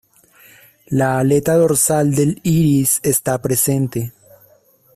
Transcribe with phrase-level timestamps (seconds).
[1.01, 4.11] La aleta dorsal del iris está presente.